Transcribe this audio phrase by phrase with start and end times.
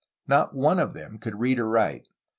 [0.27, 2.07] Not one of them could read or wiite.